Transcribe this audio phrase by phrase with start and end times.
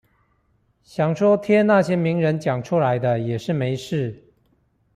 [0.81, 4.33] 想說貼那些名人講出來的也是沒事